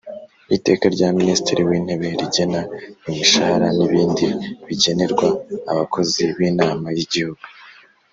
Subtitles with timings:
[0.55, 2.61] Iteka rya Minisitiri wintebe rigena
[3.09, 4.25] imishahara nibindi
[4.65, 5.27] bigenerwa
[5.71, 7.43] abakozi binama yigihugu